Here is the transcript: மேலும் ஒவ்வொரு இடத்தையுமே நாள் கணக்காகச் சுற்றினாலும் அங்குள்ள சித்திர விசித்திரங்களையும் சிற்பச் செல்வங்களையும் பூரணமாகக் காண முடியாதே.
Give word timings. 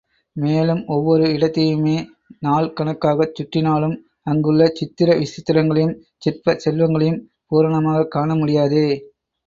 மேலும் 0.35 0.85
ஒவ்வொரு 0.85 1.25
இடத்தையுமே 1.27 1.93
நாள் 2.39 2.69
கணக்காகச் 2.73 3.35
சுற்றினாலும் 3.35 3.95
அங்குள்ள 4.27 4.71
சித்திர 4.73 5.15
விசித்திரங்களையும் 5.15 5.95
சிற்பச் 6.17 6.63
செல்வங்களையும் 6.65 7.21
பூரணமாகக் 7.47 8.11
காண 8.11 8.35
முடியாதே. 8.35 8.87